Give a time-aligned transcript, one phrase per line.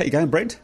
[0.00, 0.58] How you going, Brent?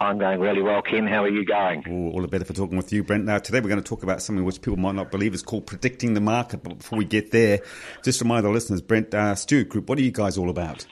[0.00, 1.06] I'm going really well, Ken.
[1.06, 1.84] How are you going?
[1.86, 3.24] Ooh, all the better for talking with you, Brent.
[3.24, 5.64] Now, today we're going to talk about something which people might not believe is called
[5.64, 6.64] predicting the market.
[6.64, 7.60] But before we get there,
[8.02, 10.84] just remind the listeners, Brent, uh, Stewart Group, what are you guys all about?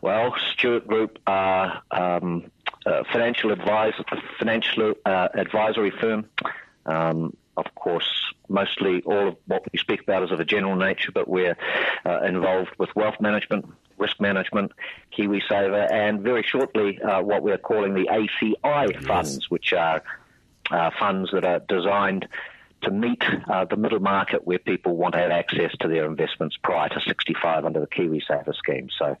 [0.00, 2.50] Well, Stewart Group are um,
[2.84, 4.02] a financial advisor,
[4.40, 6.28] financial uh, advisory firm.
[6.86, 11.12] Um, of course, mostly all of what we speak about is of a general nature,
[11.12, 11.56] but we're
[12.04, 13.66] uh, involved with wealth management,
[13.98, 14.72] risk management,
[15.16, 19.04] KiwiSaver, and very shortly uh, what we're calling the ACI yes.
[19.04, 20.02] funds, which are
[20.70, 22.28] uh, funds that are designed
[22.82, 26.56] to meet uh, the middle market where people want to have access to their investments
[26.62, 28.88] prior to 65 under the KiwiSaver scheme.
[28.98, 29.16] So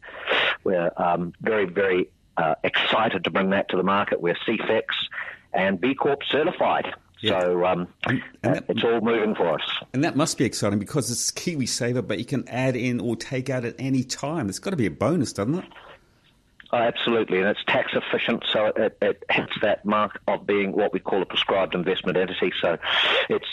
[0.64, 4.20] we're um, very, very uh, excited to bring that to the market.
[4.20, 4.84] We're CEFEX
[5.52, 6.94] and B Corp certified.
[7.22, 7.40] Yeah.
[7.40, 9.62] So um, and, and that, it's all moving for us.
[9.94, 13.48] And that must be exciting because it's KiwiSaver, but you can add in or take
[13.48, 14.48] out at any time.
[14.48, 15.64] It's got to be a bonus, doesn't it?
[16.72, 20.92] Oh, absolutely, and it's tax efficient, so it, it hits that mark of being what
[20.94, 22.50] we call a prescribed investment entity.
[22.62, 22.78] So
[23.28, 23.46] it's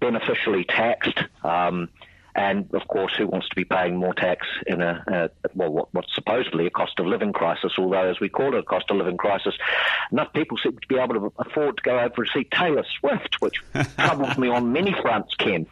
[0.00, 1.22] beneficially taxed.
[1.44, 1.88] Um,
[2.34, 5.94] and of course, who wants to be paying more tax in a, a well, what,
[5.94, 7.72] what's supposedly a cost of living crisis?
[7.78, 9.54] Although, as we call it, a cost of living crisis,
[10.12, 13.36] enough people seem to be able to afford to go over and see Taylor Swift,
[13.40, 13.62] which
[13.98, 15.34] troubles me on many fronts.
[15.36, 15.66] Ken.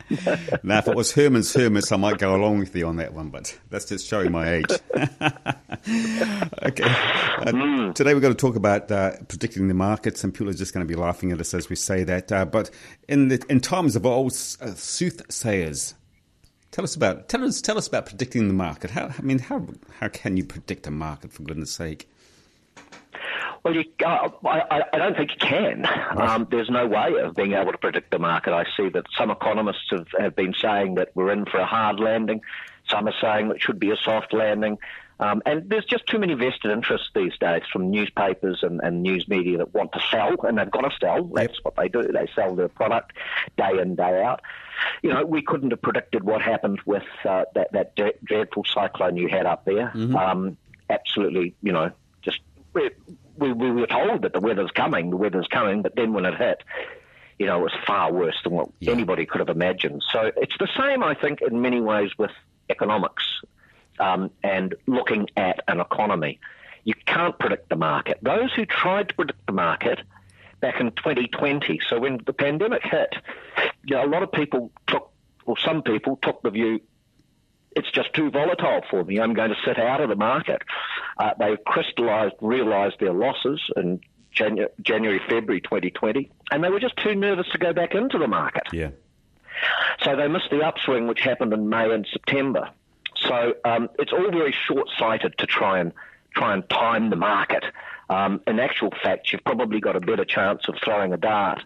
[0.63, 3.31] now, if it was Herman's Hermits, I might go along with you on that one,
[3.31, 4.71] but that's just showing my age.
[4.97, 6.85] okay.
[6.85, 7.95] Uh, mm.
[7.95, 10.87] Today we're going to talk about uh, predicting the markets, and people are just going
[10.87, 12.33] to be laughing at us as we say that.
[12.33, 12.71] Uh, but
[13.09, 15.95] in the, in times of old, uh, soothsayers
[16.77, 18.91] Tell us about tell us tell us about predicting the market.
[18.91, 19.67] How I mean, how
[19.99, 22.07] how can you predict a market for goodness sake?
[23.65, 25.87] Well, you, uh, I, I, don't think you can.
[26.11, 28.53] Um, there's no way of being able to predict the market.
[28.53, 31.99] I see that some economists have, have been saying that we're in for a hard
[31.99, 32.43] landing.
[32.89, 34.79] Some are saying it should be a soft landing.
[35.19, 39.27] Um, and there's just too many vested interests these days from newspapers and, and news
[39.29, 41.25] media that want to sell, and they've got to sell.
[41.25, 41.65] That's yep.
[41.65, 42.03] what they do.
[42.03, 43.15] They sell their product
[43.57, 44.43] day in, day out.
[45.03, 49.29] You know, we couldn't have predicted what happened with uh, that, that dreadful cyclone you
[49.29, 49.91] had up there.
[49.95, 50.15] Mm-hmm.
[50.15, 50.59] Um,
[50.91, 52.41] absolutely, you know, just
[52.75, 52.91] we,
[53.39, 56.37] we, we were told that the weather's coming, the weather's coming, but then when it
[56.37, 56.63] hit,
[57.39, 58.93] you know, it was far worse than what yeah.
[58.93, 60.03] anybody could have imagined.
[60.13, 62.33] So it's the same, I think, in many ways with
[62.69, 63.25] economics
[63.99, 66.41] um, and looking at an economy.
[66.85, 68.19] You can't predict the market.
[68.23, 70.01] Those who tried to predict the market
[70.61, 73.15] back in 2020, so when the pandemic hit,
[73.85, 75.11] you know, a lot of people took,
[75.45, 76.81] or some people took the view,
[77.75, 79.21] it's just too volatile for me.
[79.21, 80.63] I'm going to sit out of the market.
[81.19, 84.01] Uh, they crystallized, realized their losses in
[84.33, 88.29] January, January, February 2020, and they were just too nervous to go back into the
[88.29, 88.63] market.
[88.73, 88.91] Yeah.
[90.03, 92.71] So they missed the upswing, which happened in May and September.
[93.17, 95.93] So um, it's all very short-sighted to try and
[96.35, 97.65] try and time the market.
[98.11, 101.63] Um, in actual fact, you've probably got a better chance of throwing a dart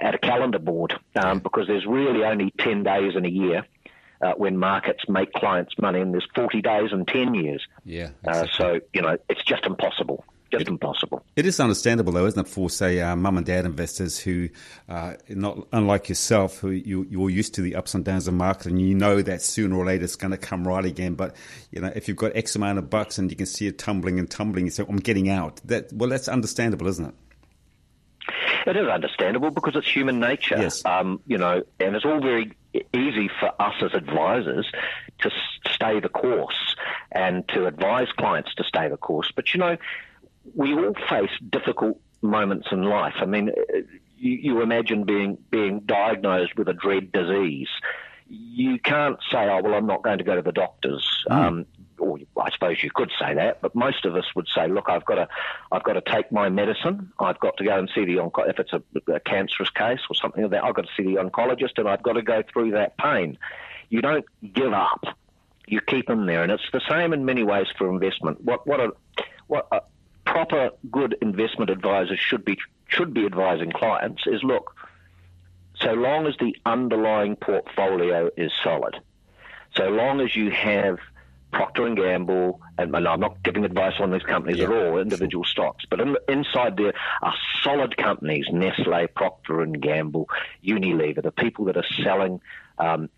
[0.00, 3.64] at a calendar board um, because there's really only 10 days in a year.
[4.22, 7.66] Uh, when markets make clients money, and there's 40 days in 10 years.
[7.86, 8.10] Yeah.
[8.22, 10.99] Uh, so, you know, it's just impossible just it, impossible.
[11.40, 14.50] It is understandable, though, isn't it, for say uh, mum and dad investors who,
[14.90, 18.36] uh, not unlike yourself, who you, you're used to the ups and downs of the
[18.36, 21.14] market, and you know that sooner or later it's going to come right again.
[21.14, 21.34] But
[21.70, 24.18] you know, if you've got X amount of bucks and you can see it tumbling
[24.18, 27.14] and tumbling, you say, "I'm getting out." That well, that's understandable, isn't it?
[28.66, 30.58] It is understandable because it's human nature.
[30.58, 30.84] Yes.
[30.84, 32.52] Um, you know, and it's all very
[32.92, 34.70] easy for us as advisors
[35.20, 35.30] to
[35.70, 36.76] stay the course
[37.10, 39.32] and to advise clients to stay the course.
[39.34, 39.78] But you know,
[40.54, 43.14] we all face difficult moments in life.
[43.16, 43.50] I mean,
[44.16, 47.68] you, you imagine being being diagnosed with a dread disease.
[48.28, 51.34] You can't say, "Oh, well, I'm not going to go to the doctors." Mm.
[51.34, 51.66] Um,
[52.00, 55.04] or I suppose you could say that, but most of us would say, look, I've
[55.04, 55.28] got to,
[55.70, 57.12] I've got to take my medicine.
[57.18, 58.82] I've got to go and see the onco- if it's a,
[59.12, 60.64] a cancerous case or something like that.
[60.64, 63.38] I've got to see the oncologist, and I've got to go through that pain.
[63.90, 65.04] You don't give up.
[65.66, 68.42] You keep them there, and it's the same in many ways for investment.
[68.42, 68.92] What what a
[69.46, 69.82] what a
[70.30, 72.56] proper good investment advisors should be
[72.88, 74.74] should be advising clients is look.
[75.74, 79.00] So long as the underlying portfolio is solid,
[79.74, 80.98] so long as you have
[81.52, 84.98] Procter and Gamble, and, and, I'm not giving advice on these companies yeah, at all,
[84.98, 86.92] individual stocks, but in, inside there
[87.22, 87.34] are
[87.64, 90.28] solid companies: Nestle, Procter and Gamble,
[90.64, 92.40] Unilever, the people that are selling.
[92.78, 93.10] Um,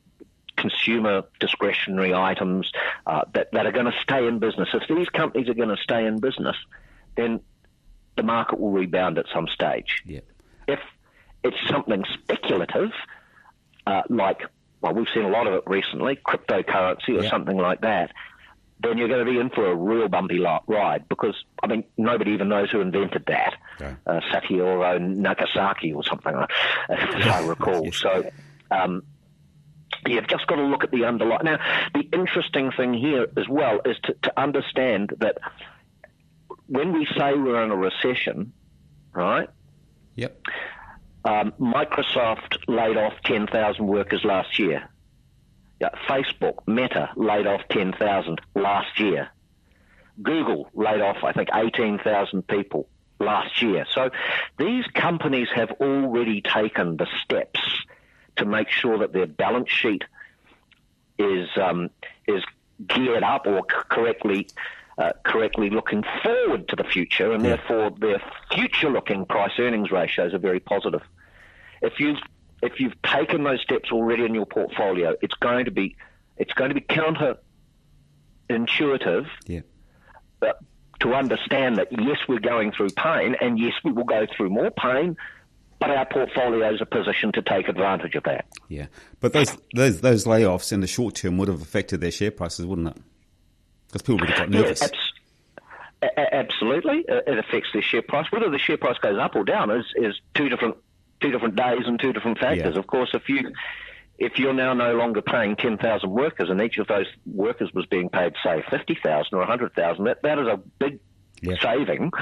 [0.55, 2.71] consumer discretionary items
[3.07, 4.69] uh, that, that are going to stay in business.
[4.75, 6.57] If these companies are going to stay in business,
[7.17, 7.41] then
[8.17, 10.03] the market will rebound at some stage.
[10.05, 10.21] Yeah.
[10.69, 10.81] If
[11.45, 12.93] it's something speculative,
[13.87, 14.43] uh, like
[14.83, 17.31] well, we've seen a lot of it recently, cryptocurrency or yeah.
[17.31, 18.11] something like that,
[18.83, 22.33] then you're going to be in for a real bumpy ride because, I mean, nobody
[22.33, 23.55] even knows who invented that.
[23.81, 23.95] Okay.
[24.05, 26.47] Uh, Satoru Nagasaki or something, uh,
[26.89, 27.85] as I recall.
[27.85, 27.97] yes.
[27.97, 28.29] So
[28.73, 29.05] um,
[30.05, 31.45] you've just got to look at the underlying.
[31.45, 31.59] Now,
[31.95, 35.39] the interesting thing here as well is to, to understand that
[36.67, 38.53] when we say we're in a recession,
[39.13, 39.49] right?
[40.17, 40.41] Yep.
[41.25, 44.89] Um, Microsoft laid off 10,000 workers last year.
[45.81, 49.31] Yeah, Facebook, Meta laid off 10,000 last year.
[50.23, 52.89] Google laid off, I think, 18,000 people
[53.19, 53.87] last year.
[53.93, 54.11] So
[54.59, 57.61] these companies have already taken the steps
[58.37, 60.05] to make sure that their balance sheet
[61.19, 61.91] is um,
[62.27, 62.43] is
[62.87, 64.49] geared up or c- correctly
[64.99, 67.57] uh, correctly looking forward to the future, and yeah.
[67.57, 68.23] therefore their
[68.53, 71.03] future-looking price-earnings ratios are very positive.
[71.81, 72.19] If you've
[72.63, 75.97] if you've taken those steps already in your portfolio, it's going to be
[76.37, 79.61] it's going to be counterintuitive yeah.
[81.01, 84.71] To understand that yes, we're going through pain, and yes, we will go through more
[84.71, 85.17] pain,
[85.81, 88.47] but our portfolios are positioned to take advantage of that.
[88.69, 88.87] Yeah,
[89.19, 92.67] but those those those layoffs in the short term would have affected their share prices,
[92.67, 93.03] wouldn't it?
[93.93, 94.81] Because people would have got nervous.
[94.81, 98.27] Yeah, abs- absolutely, uh, it affects their share price.
[98.33, 100.77] Whether the share price goes up or down is is two different
[101.21, 102.73] two different days and two different factors.
[102.75, 102.79] Yeah.
[102.79, 103.53] Of course, if you
[104.19, 108.09] if you're now no longer paying 10,000 workers and each of those workers was being
[108.09, 111.01] paid, say, 50,000 or 100,000, that, that is a big
[111.41, 111.57] yeah.
[111.61, 112.13] saving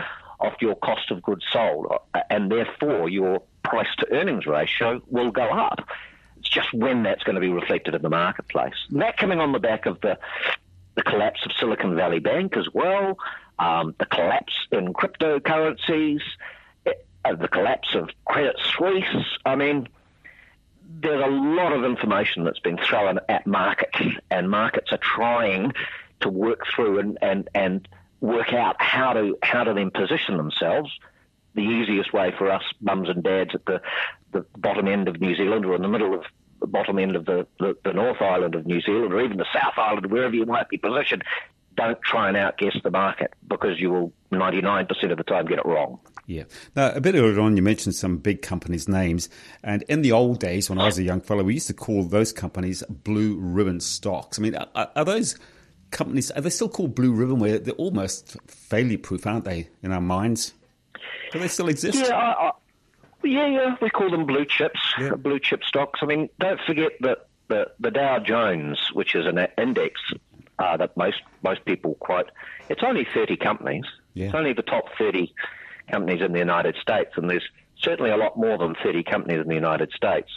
[0.41, 1.93] of your cost of goods sold.
[2.15, 5.87] Uh, and therefore, your price to earnings ratio will go up.
[6.39, 8.73] It's just when that's going to be reflected in the marketplace.
[8.91, 10.19] And that coming on the back of the,
[10.95, 13.19] the collapse of Silicon Valley Bank as well,
[13.59, 16.21] um, the collapse in cryptocurrencies,
[16.85, 19.39] it, uh, the collapse of Credit Suisse.
[19.45, 19.89] I mean,
[21.03, 23.99] there's a lot of information that's been thrown at markets,
[24.31, 25.73] and markets are trying
[26.21, 27.89] to work through and, and, and
[28.21, 30.91] work out how to how to then position themselves
[31.55, 33.81] the easiest way for us mums and dads at the,
[34.33, 36.25] the bottom end of New Zealand or in the middle of
[36.61, 39.47] the bottom end of the, the, the North Island of New Zealand or even the
[39.53, 41.25] South Island, wherever you might be positioned,
[41.77, 45.67] don't try and outguess the market because you will 99% of the time get it
[45.67, 45.99] wrong.
[46.27, 46.45] Yeah.
[46.77, 49.29] Now, a bit earlier on, you mentioned some big companies' names.
[49.65, 52.05] And in the old days, when I was a young fellow, we used to call
[52.05, 54.39] those companies blue ribbon stocks.
[54.39, 55.37] I mean, are, are those
[55.91, 59.93] companies, are they still called blue ribbon where they're almost failure proof, aren't they, in
[59.93, 60.55] our minds?
[61.33, 61.99] Do they still exist?
[61.99, 62.51] Yeah, I, I,
[63.23, 63.77] yeah, yeah.
[63.81, 65.15] We call them blue chips, yeah.
[65.15, 66.01] blue chip stocks.
[66.03, 70.01] I mean, don't forget that the, the Dow Jones, which is an index
[70.59, 72.31] uh, that most most people quote,
[72.69, 73.85] it's only 30 companies.
[74.15, 74.27] Yeah.
[74.27, 75.33] It's only the top 30
[75.91, 77.49] companies in the United States, and there's
[77.79, 80.29] certainly a lot more than 30 companies in the United States.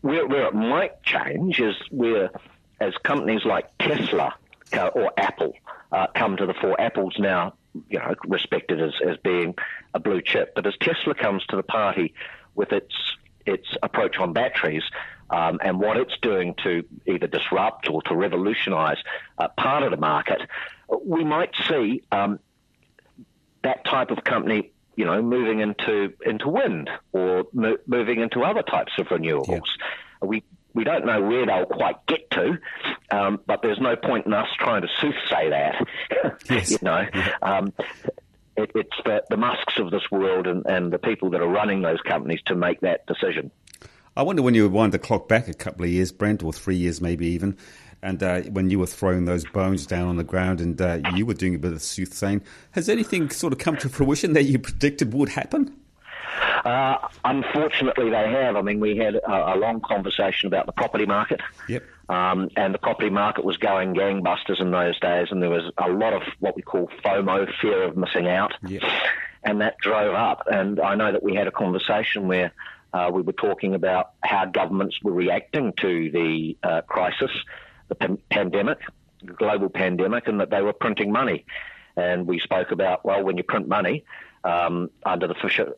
[0.00, 2.30] Where, where it might change is where,
[2.80, 4.34] as companies like Tesla
[4.72, 5.54] uh, or Apple
[5.92, 7.54] uh, come to the fore, Apple's now
[7.88, 9.54] you know, respected as, as being
[9.94, 10.54] a blue chip.
[10.54, 12.14] But as Tesla comes to the party
[12.54, 12.94] with its
[13.44, 14.84] its approach on batteries
[15.30, 18.98] um, and what it's doing to either disrupt or to revolutionise
[19.38, 20.40] uh, part of the market,
[21.04, 22.38] we might see um,
[23.64, 28.62] that type of company, you know, moving into into wind or mo- moving into other
[28.62, 29.48] types of renewables.
[29.48, 30.28] Yeah.
[30.28, 32.58] We we don't know where they'll quite get to,
[33.10, 35.86] um, but there's no point in us trying to soothsay that.
[36.50, 36.70] Yes.
[36.70, 37.34] you know, yeah.
[37.42, 37.72] um,
[38.56, 41.82] it, it's the, the Musks of this world and, and the people that are running
[41.82, 43.50] those companies to make that decision.
[44.16, 46.76] I wonder when you wind the clock back a couple of years, Brent, or three
[46.76, 47.56] years maybe even,
[48.02, 51.24] and uh, when you were throwing those bones down on the ground and uh, you
[51.24, 54.58] were doing a bit of soothsaying, has anything sort of come to fruition that you
[54.58, 55.74] predicted would happen?
[56.64, 58.56] Uh, unfortunately, they have.
[58.56, 61.40] I mean, we had a, a long conversation about the property market.
[61.68, 61.84] Yep.
[62.08, 65.88] Um, and the property market was going gangbusters in those days, and there was a
[65.88, 68.54] lot of what we call FOMO, fear of missing out.
[68.66, 68.82] Yep.
[69.42, 70.46] And that drove up.
[70.46, 72.52] And I know that we had a conversation where
[72.92, 77.30] uh, we were talking about how governments were reacting to the uh, crisis,
[77.88, 78.78] the p- pandemic,
[79.24, 81.44] the global pandemic, and that they were printing money.
[81.96, 84.04] And we spoke about, well, when you print money
[84.44, 85.76] um, under the Fisher,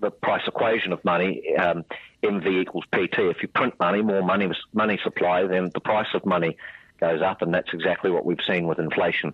[0.00, 1.84] the price equation of money, um,
[2.22, 3.18] MV equals PT.
[3.20, 6.56] If you print money, more money money supply, then the price of money
[7.00, 9.32] goes up, and that's exactly what we've seen with inflation.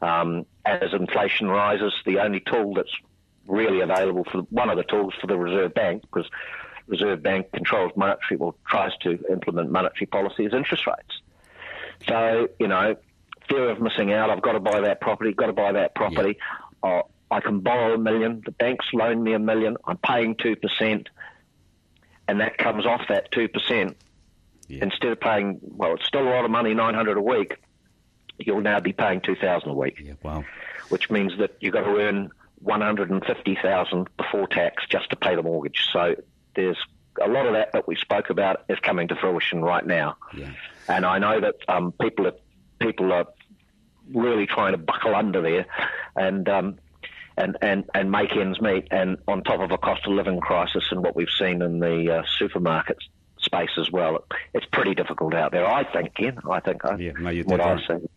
[0.00, 2.92] Um, as inflation rises, the only tool that's
[3.46, 6.28] really available for one of the tools for the Reserve Bank, because
[6.86, 11.20] Reserve Bank controls monetary, or tries to implement monetary policy, is interest rates.
[12.08, 12.96] So you know,
[13.48, 14.30] fear of missing out.
[14.30, 15.32] I've got to buy that property.
[15.32, 16.38] Got to buy that property.
[16.84, 16.90] Yeah.
[16.90, 18.42] Uh, I can borrow a million.
[18.44, 19.76] The bank's loan me a million.
[19.86, 21.08] I'm paying two percent,
[22.28, 23.96] and that comes off that two percent.
[24.68, 24.84] Yeah.
[24.84, 27.56] Instead of paying, well, it's still a lot of money, nine hundred a week.
[28.38, 30.00] You'll now be paying two thousand a week.
[30.02, 30.44] Yeah, wow.
[30.90, 35.10] Which means that you've got to earn one hundred and fifty thousand before tax just
[35.10, 35.88] to pay the mortgage.
[35.92, 36.14] So
[36.54, 36.78] there's
[37.20, 40.16] a lot of that that we spoke about is coming to fruition right now.
[40.36, 40.50] Yeah.
[40.88, 42.34] And I know that um, people are
[42.78, 43.26] people are
[44.12, 45.66] really trying to buckle under there,
[46.14, 46.78] and um,
[47.36, 50.84] and, and, and make ends meet, and on top of a cost of living crisis
[50.90, 52.98] and what we've seen in the uh, supermarket
[53.40, 54.24] space as well,
[54.54, 55.66] it's pretty difficult out there.
[55.66, 56.38] I think, Ken.
[56.50, 56.84] I think.
[56.84, 58.08] I, yeah, no, you're what I see.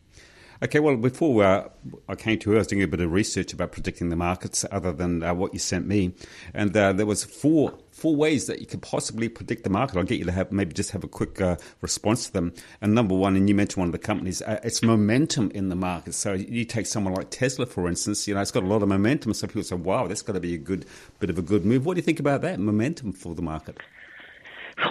[0.64, 1.70] Okay, well, before uh,
[2.08, 4.64] I came to you, I was doing a bit of research about predicting the markets,
[4.72, 6.14] other than uh, what you sent me,
[6.54, 9.98] and uh, there was four four ways that you could possibly predict the market.
[9.98, 12.54] I'll get you to have maybe just have a quick uh, response to them.
[12.82, 15.76] And number one, and you mentioned one of the companies, uh, it's momentum in the
[15.76, 16.14] market.
[16.14, 18.90] So you take someone like Tesla, for instance, you know, it's got a lot of
[18.90, 19.34] momentum.
[19.34, 20.86] So people say, wow, that's got to be a good
[21.20, 21.86] bit of a good move.
[21.86, 23.78] What do you think about that momentum for the market?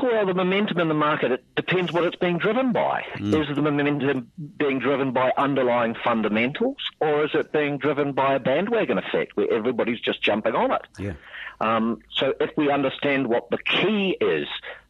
[0.02, 3.04] Well, the momentum in the market, it depends what it's being driven by.
[3.16, 3.48] Mm.
[3.50, 8.40] Is the momentum being driven by underlying fundamentals, or is it being driven by a
[8.40, 10.82] bandwagon effect where everybody's just jumping on it?
[10.98, 11.12] Yeah.
[11.60, 14.48] Um, so if we understand what the key is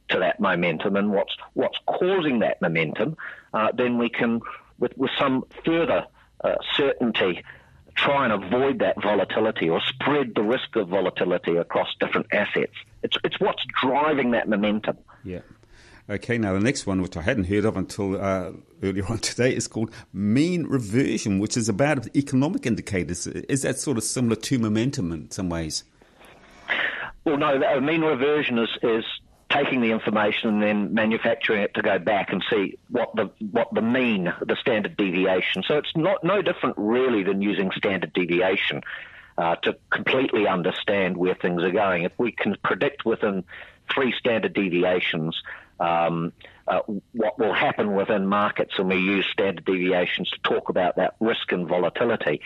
[0.09, 3.17] to that momentum and what's what's causing that momentum,
[3.53, 4.41] uh, then we can,
[4.79, 6.07] with, with some further
[6.43, 7.43] uh, certainty,
[7.97, 12.75] try and avoid that volatility or spread the risk of volatility across different assets.
[13.03, 14.99] It's it's what's driving that momentum.
[15.25, 15.41] Yeah.
[16.09, 19.55] Okay, now the next one, which I hadn't heard of until uh, earlier on today,
[19.55, 23.27] is called mean reversion, which is about economic indicators.
[23.27, 25.85] Is that sort of similar to momentum in some ways?
[27.25, 29.05] Well, no, a mean reversion is, is
[29.55, 33.73] taking the information and then manufacturing it to go back and see what the what
[33.73, 35.63] the mean, the standard deviation.
[35.67, 38.83] So it's not no different really than using standard deviation
[39.39, 42.03] uh, to completely understand where things are going.
[42.03, 43.45] If we can predict within
[43.93, 45.41] three standard deviations
[45.79, 46.33] um,
[46.67, 46.81] uh,
[47.13, 51.53] what will happen within markets, and we use standard deviations to talk about that risk
[51.53, 52.41] and volatility,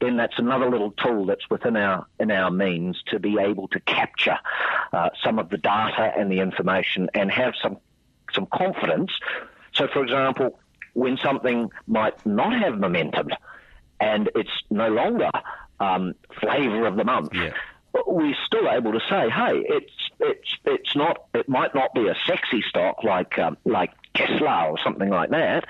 [0.00, 3.80] then that's another little tool that's within our in our means to be able to
[3.80, 4.38] capture
[4.92, 7.78] uh, some of the data and the information and have some
[8.32, 9.10] some confidence.
[9.72, 10.58] So, for example,
[10.92, 13.28] when something might not have momentum
[14.00, 15.30] and it's no longer
[15.80, 17.34] um, flavour of the month.
[17.34, 17.52] Yeah
[18.06, 22.14] we're still able to say, hey, it's it's it's not it might not be a
[22.26, 25.64] sexy stock like um, like Tesla or something like that,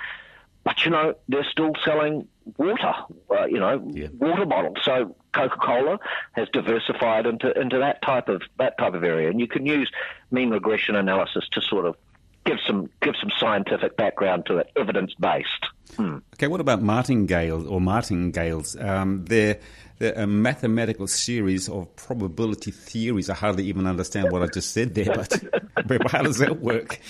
[0.64, 2.94] but you know they're still selling water,
[3.30, 4.08] uh, you know, yeah.
[4.18, 4.78] water bottles.
[4.82, 5.98] So Coca-Cola
[6.32, 9.90] has diversified into into that type of that type of area, and you can use
[10.30, 11.96] mean regression analysis to sort of
[12.44, 15.48] give some give some scientific background to it, evidence based.
[15.96, 16.18] Hmm.
[16.34, 18.76] Okay, what about martingale or martingales?
[18.76, 19.58] Um, they're
[20.00, 23.30] a mathematical series of probability theories.
[23.30, 25.06] I hardly even understand what I just said there,
[25.86, 27.00] but, how does that work?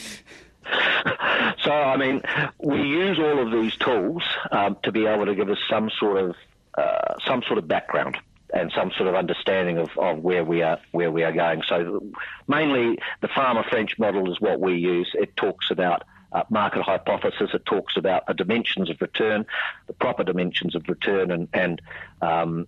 [1.63, 2.23] So, I mean,
[2.59, 6.19] we use all of these tools um, to be able to give us some sort
[6.19, 6.37] of
[6.77, 8.19] uh, some sort of background
[8.53, 11.63] and some sort of understanding of, of where we are where we are going.
[11.67, 12.03] So,
[12.49, 15.11] mainly the Fama French model is what we use.
[15.15, 16.03] It talks about
[16.35, 17.51] uh, market hypothesis.
[17.55, 19.47] It talks about the dimensions of return,
[19.87, 21.81] the proper dimensions of return, and, and
[22.21, 22.67] um,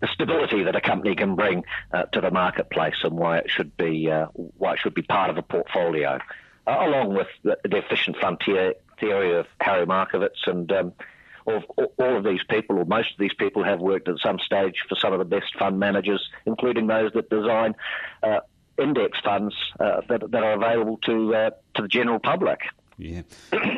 [0.00, 3.76] the stability that a company can bring uh, to the marketplace, and why it should
[3.76, 6.18] be uh, why it should be part of a portfolio,
[6.66, 10.70] uh, along with the, the, efficient frontier theory of Harry Markowitz and.
[10.72, 10.92] Um,
[11.46, 14.84] all, all of these people, or most of these people, have worked at some stage
[14.86, 17.74] for some of the best fund managers, including those that design
[18.22, 18.40] uh,
[18.78, 22.60] index funds uh, that, that, are available to uh, to the general public.
[22.98, 23.22] Yeah.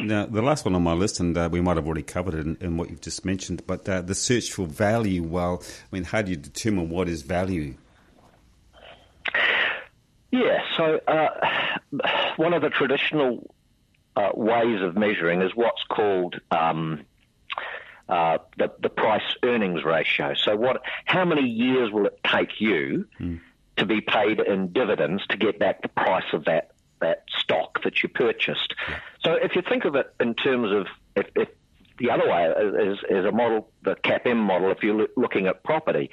[0.02, 2.46] now, the last one on my list, and uh, we might have already covered it
[2.46, 5.22] in, in what you've just mentioned, but uh, the search for value.
[5.22, 7.74] Well, I mean, how do you determine what is value?
[10.30, 11.28] Yeah, so uh,
[12.36, 13.54] one of the traditional
[14.16, 17.02] uh, ways of measuring is what's called um,
[18.08, 20.34] uh, the, the price earnings ratio.
[20.34, 20.82] So, what?
[21.04, 23.40] How many years will it take you mm.
[23.76, 26.69] to be paid in dividends to get back the price of that
[27.00, 28.74] that stock that you purchased?
[29.24, 31.48] So, if you think of it in terms of if, if
[32.00, 32.46] the other way
[32.90, 34.70] is, is a model, the CAPM model.
[34.70, 36.10] If you're looking at property,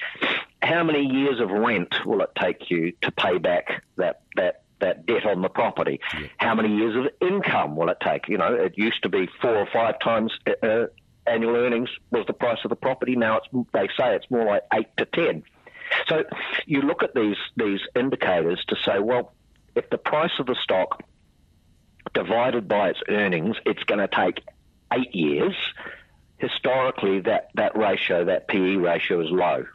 [0.61, 5.05] how many years of rent will it take you to pay back that that that
[5.05, 5.99] debt on the property?
[6.13, 6.27] Yeah.
[6.37, 8.27] How many years of income will it take?
[8.27, 10.87] You know, it used to be four or five times uh,
[11.25, 13.15] annual earnings was the price of the property.
[13.15, 15.43] Now it's they say it's more like eight to ten.
[16.07, 16.25] So
[16.65, 19.33] you look at these these indicators to say, well,
[19.77, 21.03] if the price of the stock
[22.13, 24.43] divided by its earnings, it's going to take
[24.93, 25.55] eight years.
[26.37, 29.65] Historically, that, that ratio, that PE ratio, is low.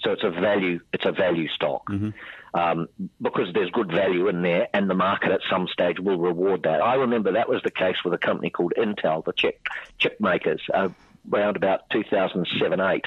[0.00, 1.88] So it's a value it's a value stock.
[1.88, 2.10] Mm-hmm.
[2.54, 2.88] Um,
[3.20, 6.80] because there's good value in there, and the market at some stage will reward that.
[6.80, 9.60] I remember that was the case with a company called Intel, the chip
[9.98, 10.88] chip makers, uh,
[11.30, 13.04] around about 2007 8,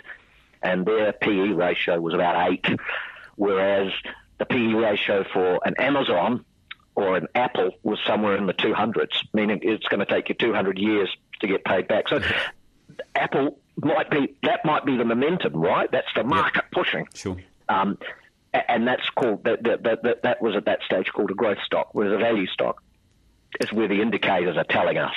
[0.62, 2.66] and their PE ratio was about eight,
[3.38, 3.92] whereas
[4.40, 6.46] the PE ratio for an Amazon
[6.96, 10.78] or an Apple was somewhere in the 200s, meaning it's going to take you 200
[10.78, 11.10] years
[11.42, 12.08] to get paid back.
[12.08, 12.22] So
[13.16, 15.90] Apple might be that might be the momentum, right?
[15.92, 16.72] That's the market yep.
[16.72, 17.08] pushing.
[17.14, 17.38] Sure.
[17.70, 17.98] Um,
[18.54, 21.90] and that's called that, that, that, that was at that stage called a growth stock,
[21.94, 22.82] whereas a value stock
[23.60, 25.14] is where the indicators are telling us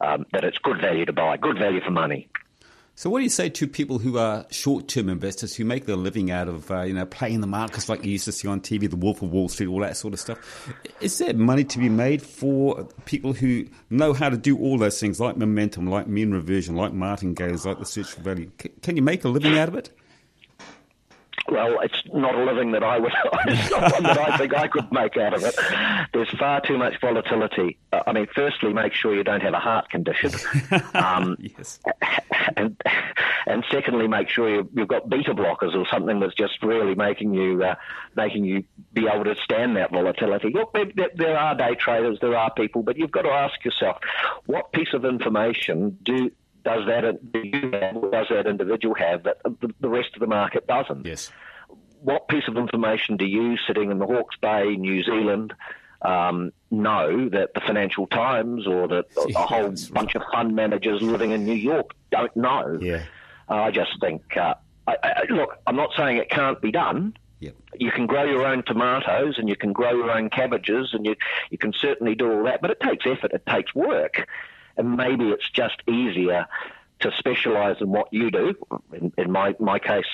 [0.00, 2.28] um, that it's good value to buy, good value for money.
[2.98, 6.30] So, what do you say to people who are short-term investors who make their living
[6.30, 8.88] out of uh, you know playing the markets like you used to see on TV,
[8.88, 10.74] The Wolf of Wall Street, all that sort of stuff?
[11.02, 14.98] Is there money to be made for people who know how to do all those
[14.98, 18.50] things, like momentum, like mean reversion, like martingales, like the search for value?
[18.80, 19.90] can you make a living out of it?
[21.48, 23.12] Well, it's not a living that I would.
[23.46, 25.54] it's not one that I think I could make out of it.
[26.12, 27.78] There's far too much volatility.
[27.92, 30.32] Uh, I mean, firstly, make sure you don't have a heart condition.
[30.94, 31.78] Um, yes.
[32.56, 32.80] And
[33.46, 37.34] and secondly, make sure you, have got beta blockers or something that's just really making
[37.34, 37.74] you uh,
[38.14, 40.50] making you be able to stand that volatility.
[40.50, 43.98] Look, there, there are day traders, there are people, but you've got to ask yourself,
[44.46, 46.30] what piece of information do
[46.66, 50.26] does that do you have, does that individual have that the, the rest of the
[50.26, 51.06] market doesn't?
[51.06, 51.30] Yes.
[52.02, 55.54] What piece of information do you, sitting in the Hawke's Bay, New Zealand,
[56.02, 61.30] um, know that the Financial Times or that a whole bunch of fund managers living
[61.30, 62.78] in New York don't know?
[62.80, 63.04] Yeah.
[63.48, 64.54] Uh, I just think, uh,
[64.88, 67.16] I, I, look, I'm not saying it can't be done.
[67.38, 67.54] Yep.
[67.78, 71.14] You can grow your own tomatoes and you can grow your own cabbages and you,
[71.50, 74.26] you can certainly do all that, but it takes effort, it takes work
[74.76, 76.46] and maybe it's just easier
[77.00, 78.54] to specialise in what you do.
[78.92, 80.06] In, in, my my case,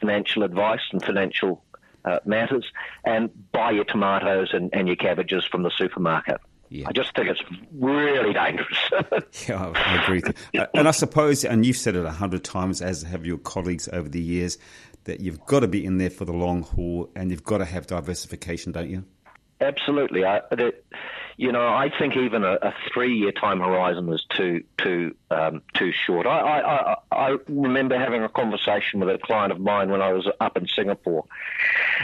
[0.00, 1.62] financial advice and financial
[2.04, 2.66] uh, matters,
[3.04, 6.40] and buy your tomatoes and, and your cabbages from the supermarket.
[6.68, 6.88] Yeah.
[6.88, 8.78] I just think it's really dangerous.
[9.48, 10.22] yeah, I agree.
[10.58, 13.88] Uh, and I suppose, and you've said it a hundred times, as have your colleagues
[13.92, 14.58] over the years,
[15.04, 17.64] that you've got to be in there for the long haul, and you've got to
[17.64, 19.04] have diversification, don't you?
[19.60, 20.24] Absolutely.
[20.24, 20.82] I, that,
[21.36, 25.92] you know, I think even a, a three-year time horizon was too too um, too
[25.92, 26.26] short.
[26.26, 30.26] I, I, I remember having a conversation with a client of mine when I was
[30.40, 31.24] up in Singapore,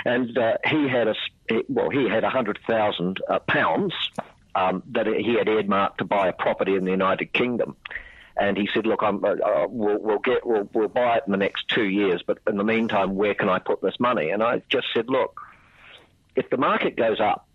[0.05, 1.15] and uh, he had a
[1.69, 3.95] well, he had a hundred thousand uh, pounds
[4.55, 7.77] um, that he had earmarked to buy a property in the United Kingdom.
[8.37, 11.39] And he said, "Look, uh, uh, we'll, we'll get, we'll, we'll buy it in the
[11.39, 14.63] next two years, but in the meantime, where can I put this money?" And I
[14.69, 15.41] just said, "Look,
[16.35, 17.47] if the market goes up,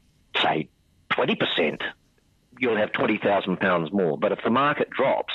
[0.41, 0.69] say
[1.17, 1.81] 20%,
[2.59, 4.17] you'll have £20,000 more.
[4.17, 5.33] But if the market drops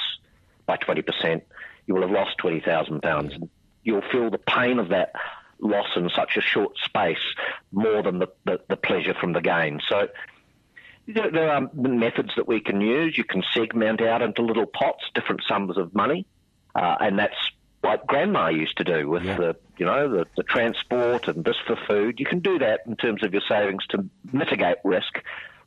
[0.66, 1.42] by 20%,
[1.86, 3.48] you will have lost £20,000.
[3.84, 5.12] You'll feel the pain of that
[5.58, 7.16] loss in such a short space
[7.72, 9.80] more than the, the, the pleasure from the gain.
[9.88, 10.08] So
[11.06, 13.16] there are methods that we can use.
[13.16, 16.26] You can segment out into little pots different sums of money,
[16.74, 17.36] uh, and that's
[17.82, 19.36] like grandma used to do with yeah.
[19.36, 22.20] the you know the, the transport and this for food.
[22.20, 25.18] You can do that in terms of your savings to mitigate risk,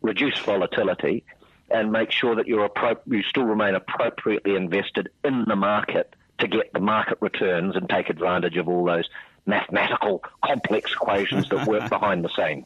[0.06, 1.24] reduce volatility,
[1.70, 6.48] and make sure that you're appro- you still remain appropriately invested in the market to
[6.48, 9.08] get the market returns and take advantage of all those
[9.46, 12.66] mathematical complex equations that work behind the scene.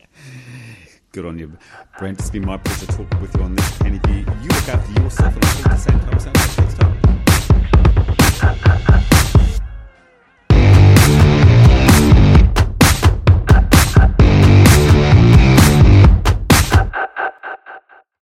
[1.11, 1.57] Good on you,
[1.97, 2.19] Brent.
[2.19, 3.81] It's been my pleasure talking with you on this.
[3.81, 6.77] And if you, you look after yourself, and I the same time, sounds like next
[6.77, 6.89] time.